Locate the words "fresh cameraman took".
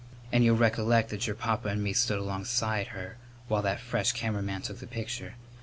3.79-4.79